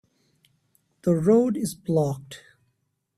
The 1.03 1.13
road 1.13 1.55
is 1.55 1.75
blocked. 1.75 2.41